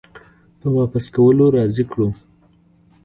په 0.59 0.67
واپس 0.77 1.05
کولو 1.15 1.45
راضي 1.57 1.83
کړو 1.91 2.09